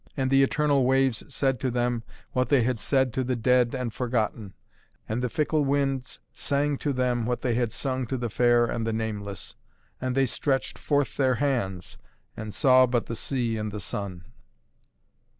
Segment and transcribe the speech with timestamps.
[0.17, 2.01] And the eternal waves said to them
[2.31, 4.55] what they had said to the dead and forgotten;
[5.07, 8.87] and the fickle winds sang to them what they had sung to the fair and
[8.87, 9.55] the nameless,
[10.01, 11.99] and they stretched forth their hands,
[12.35, 14.23] and saw but the sea and the sun.